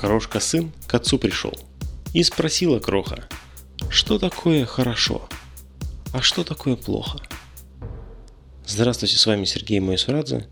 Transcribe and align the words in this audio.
Крошка-сын 0.00 0.72
к 0.86 0.94
отцу 0.94 1.18
пришел 1.18 1.52
и 2.14 2.22
спросила 2.22 2.78
Кроха, 2.78 3.28
что 3.90 4.18
такое 4.18 4.64
хорошо, 4.64 5.28
а 6.14 6.22
что 6.22 6.42
такое 6.42 6.74
плохо. 6.76 7.18
Здравствуйте, 8.66 9.18
с 9.18 9.26
вами 9.26 9.44
Сергей 9.44 9.78
Майсурадзе. 9.78 10.48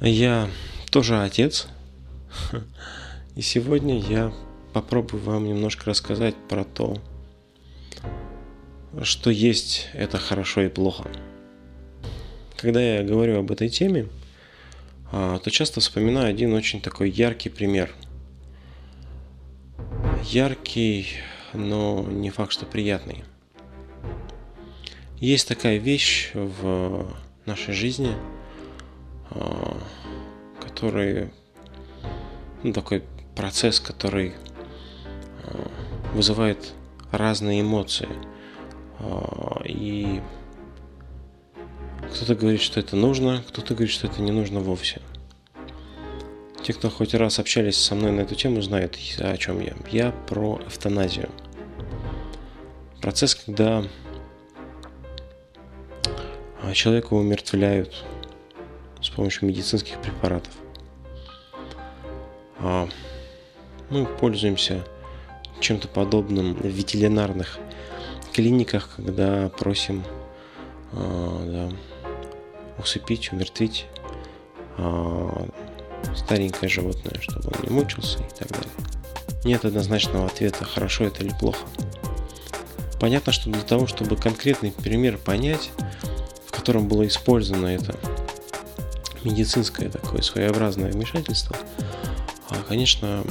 Я 0.00 0.48
тоже 0.92 1.20
отец, 1.20 1.66
и 3.34 3.42
сегодня 3.42 3.98
я 3.98 4.32
попробую 4.72 5.20
вам 5.20 5.48
немножко 5.48 5.90
рассказать 5.90 6.36
про 6.48 6.62
то, 6.62 7.02
что 9.02 9.30
есть 9.30 9.88
это 9.94 10.18
хорошо 10.18 10.60
и 10.60 10.68
плохо. 10.68 11.10
Когда 12.56 12.80
я 12.80 13.02
говорю 13.02 13.40
об 13.40 13.50
этой 13.50 13.68
теме, 13.68 14.06
а, 15.10 15.40
то 15.40 15.50
часто 15.50 15.80
вспоминаю 15.80 16.30
один 16.30 16.54
очень 16.54 16.80
такой 16.80 17.10
яркий 17.10 17.48
пример. 17.48 17.92
Яркий, 20.24 21.08
но 21.52 22.04
не 22.08 22.30
факт, 22.30 22.52
что 22.52 22.64
приятный. 22.64 23.24
Есть 25.18 25.48
такая 25.48 25.78
вещь 25.78 26.30
в 26.34 27.06
нашей 27.44 27.74
жизни, 27.74 28.14
а, 29.30 29.76
который, 30.60 31.32
ну, 32.62 32.72
такой 32.72 33.04
процесс, 33.34 33.80
который 33.80 34.34
а, 35.44 35.70
вызывает 36.14 36.72
разные 37.10 37.60
эмоции. 37.60 38.08
И 39.64 40.22
кто-то 42.14 42.36
говорит, 42.36 42.60
что 42.60 42.78
это 42.78 42.94
нужно, 42.94 43.42
кто-то 43.48 43.74
говорит, 43.74 43.92
что 43.92 44.06
это 44.06 44.22
не 44.22 44.30
нужно 44.30 44.60
вовсе. 44.60 45.00
Те, 46.62 46.72
кто 46.74 46.90
хоть 46.90 47.12
раз 47.14 47.40
общались 47.40 47.76
со 47.76 47.96
мной 47.96 48.12
на 48.12 48.20
эту 48.20 48.36
тему, 48.36 48.62
знают, 48.62 48.96
о 49.18 49.36
чем 49.36 49.60
я. 49.60 49.74
Я 49.90 50.12
про 50.12 50.60
эвтаназию. 50.64 51.28
Процесс, 53.00 53.34
когда 53.34 53.82
а, 56.62 56.72
человека 56.72 57.14
умертвляют 57.14 58.04
с 59.00 59.10
помощью 59.10 59.48
медицинских 59.48 60.00
препаратов. 60.00 60.52
А, 62.60 62.88
мы 63.90 64.06
пользуемся 64.06 64.86
чем-то 65.58 65.88
подобным 65.88 66.54
в 66.54 66.64
ветеринарных 66.64 67.58
клиниках, 68.32 68.90
когда 68.94 69.48
просим 69.48 70.04
а, 70.92 71.68
да, 71.70 71.76
усыпить, 72.78 73.32
умертвить 73.32 73.86
старенькое 76.16 76.68
животное, 76.68 77.20
чтобы 77.20 77.50
он 77.54 77.62
не 77.62 77.70
мучился 77.70 78.18
и 78.18 78.38
так 78.38 78.48
далее. 78.48 78.70
Нет 79.44 79.64
однозначного 79.64 80.26
ответа, 80.26 80.64
хорошо 80.64 81.04
это 81.04 81.24
или 81.24 81.34
плохо. 81.38 81.66
Понятно, 83.00 83.32
что 83.32 83.50
для 83.50 83.62
того, 83.62 83.86
чтобы 83.86 84.16
конкретный 84.16 84.70
пример 84.70 85.18
понять, 85.18 85.70
в 86.46 86.52
котором 86.52 86.86
было 86.86 87.06
использовано 87.06 87.66
это 87.66 87.96
медицинское 89.24 89.88
такое 89.88 90.22
своеобразное 90.22 90.92
вмешательство, 90.92 91.56
а, 92.48 92.56
конечно, 92.68 93.24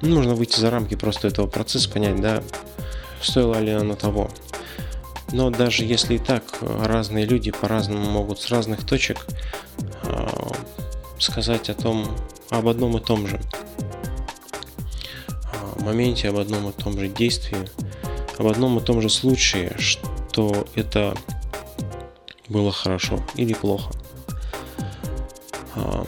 нужно 0.00 0.34
выйти 0.34 0.60
за 0.60 0.70
рамки 0.70 0.94
просто 0.94 1.28
этого 1.28 1.46
процесса, 1.46 1.90
понять, 1.90 2.20
да, 2.20 2.42
стоило 3.20 3.58
ли 3.58 3.72
оно 3.72 3.96
того. 3.96 4.30
Но 5.32 5.50
даже 5.50 5.84
если 5.84 6.16
и 6.16 6.18
так, 6.18 6.44
разные 6.60 7.24
люди 7.24 7.50
по-разному 7.50 8.08
могут 8.10 8.40
с 8.40 8.50
разных 8.50 8.84
точек 8.86 9.26
э, 10.02 10.28
сказать 11.22 11.70
о 11.70 11.74
том, 11.74 12.06
об 12.50 12.68
одном 12.68 12.96
и 12.96 13.00
том 13.00 13.26
же 13.26 13.40
э, 15.28 15.82
моменте, 15.82 16.28
об 16.28 16.38
одном 16.38 16.68
и 16.68 16.72
том 16.72 16.98
же 16.98 17.08
действии, 17.08 17.68
об 18.38 18.46
одном 18.46 18.78
и 18.78 18.82
том 18.82 19.00
же 19.00 19.08
случае, 19.08 19.74
что 19.78 20.66
это 20.74 21.16
было 22.48 22.72
хорошо 22.72 23.24
или 23.36 23.54
плохо. 23.54 23.92
Э, 25.76 26.04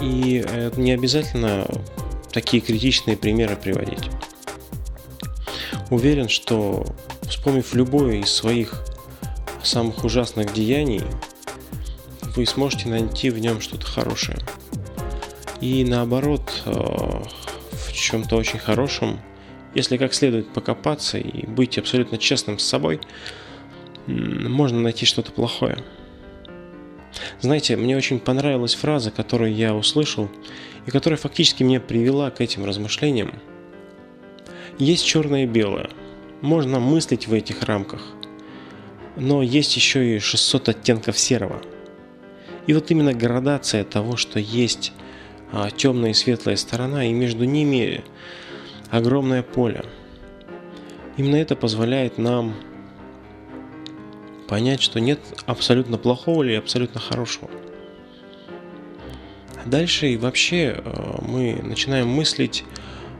и 0.00 0.44
не 0.76 0.92
обязательно 0.92 1.66
такие 2.32 2.60
критичные 2.60 3.16
примеры 3.16 3.56
приводить. 3.56 4.10
Уверен, 5.90 6.28
что 6.28 6.84
Вспомнив 7.28 7.74
любое 7.74 8.16
из 8.16 8.32
своих 8.32 8.82
самых 9.62 10.04
ужасных 10.04 10.52
деяний, 10.52 11.02
вы 12.36 12.46
сможете 12.46 12.88
найти 12.88 13.30
в 13.30 13.38
нем 13.38 13.60
что-то 13.60 13.86
хорошее. 13.86 14.38
И 15.60 15.84
наоборот, 15.84 16.62
э, 16.66 16.70
в 16.70 17.92
чем-то 17.92 18.36
очень 18.36 18.58
хорошем, 18.58 19.18
если 19.74 19.96
как 19.96 20.14
следует 20.14 20.52
покопаться 20.52 21.18
и 21.18 21.46
быть 21.46 21.78
абсолютно 21.78 22.18
честным 22.18 22.58
с 22.58 22.64
собой, 22.64 23.00
можно 24.06 24.80
найти 24.80 25.06
что-то 25.06 25.32
плохое. 25.32 25.82
Знаете, 27.40 27.76
мне 27.76 27.96
очень 27.96 28.20
понравилась 28.20 28.74
фраза, 28.74 29.10
которую 29.10 29.54
я 29.54 29.74
услышал, 29.74 30.30
и 30.86 30.90
которая 30.90 31.18
фактически 31.18 31.62
меня 31.62 31.80
привела 31.80 32.30
к 32.30 32.40
этим 32.40 32.64
размышлениям. 32.64 33.34
Есть 34.78 35.04
черное 35.04 35.44
и 35.44 35.46
белое– 35.46 35.90
можно 36.40 36.80
мыслить 36.80 37.26
в 37.26 37.32
этих 37.32 37.62
рамках. 37.62 38.02
Но 39.16 39.42
есть 39.42 39.74
еще 39.76 40.16
и 40.16 40.18
600 40.18 40.68
оттенков 40.70 41.18
серого. 41.18 41.62
И 42.66 42.74
вот 42.74 42.90
именно 42.90 43.14
градация 43.14 43.84
того, 43.84 44.16
что 44.16 44.38
есть 44.38 44.92
а, 45.52 45.70
темная 45.70 46.10
и 46.10 46.14
светлая 46.14 46.56
сторона, 46.56 47.04
и 47.04 47.12
между 47.12 47.44
ними 47.44 48.04
огромное 48.90 49.42
поле. 49.42 49.84
Именно 51.16 51.36
это 51.36 51.56
позволяет 51.56 52.18
нам 52.18 52.54
понять, 54.48 54.82
что 54.82 55.00
нет 55.00 55.20
абсолютно 55.46 55.98
плохого 55.98 56.42
или 56.42 56.54
абсолютно 56.54 57.00
хорошего. 57.00 57.50
Дальше 59.64 60.08
и 60.08 60.16
вообще 60.16 60.82
а, 60.84 61.22
мы 61.22 61.60
начинаем 61.62 62.08
мыслить 62.08 62.64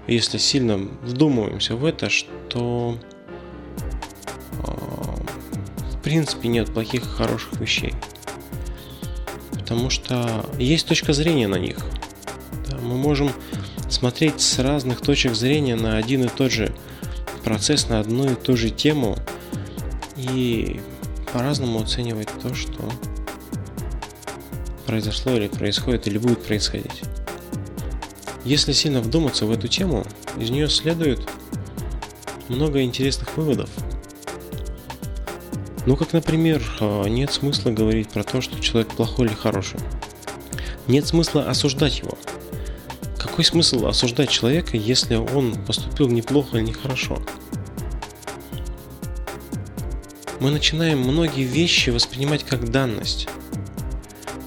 если 0.06 0.38
сильно 0.38 0.76
вдумываемся 0.76 1.74
в 1.74 1.84
это, 1.84 2.10
что 2.10 2.98
э, 4.52 4.70
в 5.92 6.02
принципе 6.02 6.48
нет 6.48 6.72
плохих 6.72 7.02
и 7.02 7.08
хороших 7.08 7.60
вещей. 7.60 7.94
Потому 9.66 9.90
что 9.90 10.48
есть 10.60 10.86
точка 10.86 11.12
зрения 11.12 11.48
на 11.48 11.56
них. 11.56 11.78
Мы 12.82 12.96
можем 12.96 13.32
смотреть 13.90 14.40
с 14.40 14.60
разных 14.60 15.00
точек 15.00 15.34
зрения 15.34 15.74
на 15.74 15.96
один 15.96 16.22
и 16.22 16.28
тот 16.28 16.52
же 16.52 16.72
процесс, 17.42 17.88
на 17.88 17.98
одну 17.98 18.30
и 18.30 18.36
ту 18.36 18.56
же 18.56 18.70
тему 18.70 19.18
и 20.16 20.80
по-разному 21.32 21.82
оценивать 21.82 22.28
то, 22.40 22.54
что 22.54 22.78
произошло 24.86 25.32
или 25.32 25.48
происходит 25.48 26.06
или 26.06 26.18
будет 26.18 26.44
происходить. 26.44 27.02
Если 28.44 28.70
сильно 28.70 29.00
вдуматься 29.00 29.46
в 29.46 29.50
эту 29.50 29.66
тему, 29.66 30.06
из 30.38 30.48
нее 30.50 30.68
следует 30.68 31.28
много 32.48 32.82
интересных 32.82 33.36
выводов. 33.36 33.68
Ну, 35.86 35.96
как, 35.96 36.12
например, 36.12 36.62
а, 36.80 37.04
нет 37.04 37.32
смысла 37.32 37.70
говорить 37.70 38.08
про 38.08 38.22
то, 38.24 38.40
что 38.40 38.60
человек 38.60 38.92
плохой 38.94 39.26
или 39.26 39.34
хороший. 39.34 39.80
Нет 40.86 41.06
смысла 41.06 41.48
осуждать 41.48 42.00
его. 42.00 42.18
Какой 43.18 43.44
смысл 43.44 43.86
осуждать 43.86 44.30
человека, 44.30 44.76
если 44.76 45.14
он 45.14 45.54
поступил 45.64 46.08
неплохо 46.08 46.58
или 46.58 46.64
нехорошо? 46.64 47.22
Мы 50.40 50.50
начинаем 50.50 51.00
многие 51.00 51.44
вещи 51.44 51.90
воспринимать 51.90 52.44
как 52.44 52.70
данность 52.70 53.28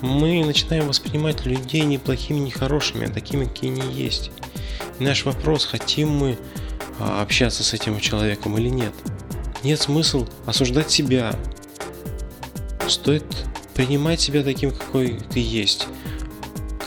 мы 0.02 0.44
начинаем 0.46 0.88
воспринимать 0.88 1.46
людей 1.46 1.82
не 1.82 1.98
плохими, 1.98 2.40
не 2.40 2.52
хорошими, 2.52 3.08
а 3.08 3.10
такими, 3.10 3.46
какие 3.46 3.72
они 3.72 3.94
есть. 3.94 4.32
И 5.00 5.04
наш 5.04 5.26
вопрос, 5.26 5.66
хотим 5.66 6.10
мы 6.10 6.38
а, 7.00 7.22
общаться 7.22 7.64
с 7.64 7.74
этим 7.74 8.00
человеком 8.00 8.58
или 8.58 8.70
нет. 8.70 8.94
Нет 9.64 9.82
смысла 9.82 10.28
осуждать 10.46 10.90
себя. 10.90 11.36
Стоит 12.88 13.26
принимать 13.74 14.20
себя 14.20 14.44
таким, 14.44 14.72
какой 14.72 15.20
ты 15.32 15.40
есть, 15.40 15.88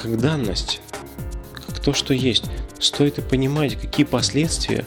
как 0.00 0.18
данность, 0.20 0.80
как 1.54 1.78
то, 1.80 1.92
что 1.92 2.14
есть. 2.14 2.44
Стоит 2.78 3.18
и 3.18 3.22
понимать, 3.22 3.80
какие 3.80 4.04
последствия 4.04 4.86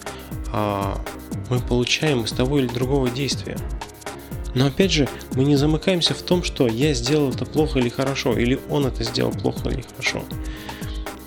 а, 0.51 1.01
мы 1.49 1.59
получаем 1.59 2.23
из 2.23 2.31
того 2.31 2.59
или 2.59 2.67
другого 2.67 3.09
действия. 3.09 3.57
Но 4.55 4.67
опять 4.67 4.91
же, 4.91 5.07
мы 5.33 5.43
не 5.43 5.55
замыкаемся 5.55 6.13
в 6.13 6.21
том, 6.21 6.43
что 6.43 6.67
я 6.67 6.93
сделал 6.93 7.31
это 7.31 7.45
плохо 7.45 7.79
или 7.79 7.89
хорошо, 7.89 8.37
или 8.37 8.59
он 8.69 8.85
это 8.85 9.03
сделал 9.03 9.31
плохо 9.31 9.69
или 9.69 9.81
хорошо. 9.81 10.23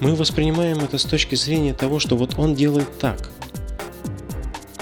Мы 0.00 0.14
воспринимаем 0.14 0.78
это 0.78 0.96
с 0.96 1.04
точки 1.04 1.34
зрения 1.34 1.74
того, 1.74 1.98
что 1.98 2.16
вот 2.16 2.38
он 2.38 2.54
делает 2.54 2.98
так. 2.98 3.30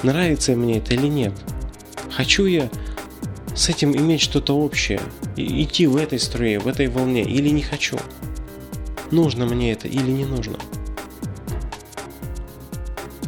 Нравится 0.02 0.52
мне 0.52 0.78
это 0.78 0.94
или 0.94 1.06
нет? 1.06 1.32
Хочу 2.16 2.46
я 2.46 2.70
с 3.54 3.68
этим 3.68 3.94
иметь 3.94 4.22
что-то 4.22 4.56
общее, 4.56 5.02
и 5.36 5.62
идти 5.62 5.86
в 5.86 5.96
этой 5.96 6.18
струе, 6.18 6.58
в 6.58 6.66
этой 6.66 6.88
волне, 6.88 7.22
или 7.22 7.50
не 7.50 7.60
хочу? 7.60 7.98
Нужно 9.10 9.44
мне 9.44 9.72
это 9.72 9.86
или 9.86 10.10
не 10.10 10.24
нужно? 10.24 10.56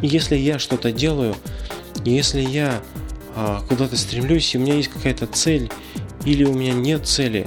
Если 0.01 0.37
я 0.37 0.57
что-то 0.57 0.91
делаю, 0.91 1.35
если 2.03 2.41
я 2.41 2.81
а, 3.35 3.61
куда-то 3.69 3.95
стремлюсь, 3.95 4.55
и 4.55 4.57
у 4.57 4.61
меня 4.61 4.73
есть 4.73 4.89
какая-то 4.89 5.27
цель, 5.27 5.69
или 6.25 6.43
у 6.43 6.53
меня 6.55 6.73
нет 6.73 7.05
цели, 7.05 7.45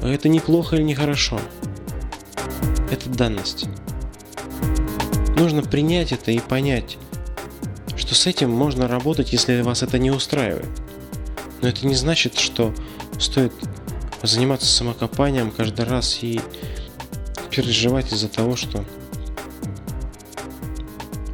это 0.00 0.30
неплохо 0.30 0.76
или 0.76 0.84
нехорошо. 0.84 1.38
Это 2.90 3.10
данность. 3.10 3.66
Нужно 5.36 5.60
принять 5.62 6.12
это 6.12 6.30
и 6.30 6.38
понять, 6.38 6.96
что 8.06 8.14
с 8.14 8.26
этим 8.28 8.50
можно 8.50 8.86
работать, 8.86 9.32
если 9.32 9.60
вас 9.62 9.82
это 9.82 9.98
не 9.98 10.12
устраивает. 10.12 10.68
Но 11.60 11.68
это 11.68 11.84
не 11.86 11.96
значит, 11.96 12.38
что 12.38 12.72
стоит 13.18 13.52
заниматься 14.22 14.66
самокопанием 14.66 15.50
каждый 15.50 15.84
раз 15.86 16.18
и 16.22 16.40
переживать 17.50 18.12
из-за 18.12 18.28
того, 18.28 18.54
что 18.54 18.84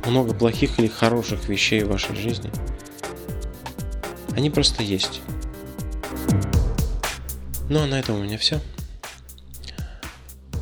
много 0.06 0.32
плохих 0.32 0.78
или 0.78 0.88
хороших 0.88 1.46
вещей 1.48 1.82
в 1.82 1.88
вашей 1.88 2.16
жизни. 2.16 2.50
Они 4.34 4.48
просто 4.48 4.82
есть. 4.82 5.20
Ну 7.68 7.80
а 7.80 7.86
на 7.86 7.98
этом 8.00 8.16
у 8.16 8.22
меня 8.22 8.38
все. 8.38 8.60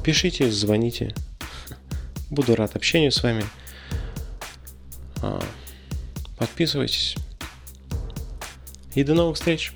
Пишите, 0.03 0.51
звоните. 0.51 1.15
Буду 2.31 2.57
рад 2.57 2.75
общению 2.75 3.13
с 3.13 3.23
вами. 3.23 3.45
Подписывайтесь. 6.41 7.17
И 8.95 9.05
до 9.05 9.13
новых 9.13 9.37
встреч! 9.37 9.75